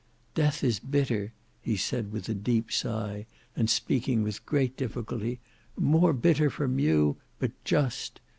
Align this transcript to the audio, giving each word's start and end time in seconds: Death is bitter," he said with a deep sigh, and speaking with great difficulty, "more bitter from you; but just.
Death 0.33 0.63
is 0.63 0.79
bitter," 0.79 1.31
he 1.61 1.77
said 1.77 2.11
with 2.11 2.27
a 2.27 2.33
deep 2.33 2.71
sigh, 2.71 3.27
and 3.55 3.69
speaking 3.69 4.23
with 4.23 4.43
great 4.47 4.75
difficulty, 4.75 5.39
"more 5.77 6.11
bitter 6.11 6.49
from 6.49 6.79
you; 6.79 7.17
but 7.37 7.51
just. 7.63 8.19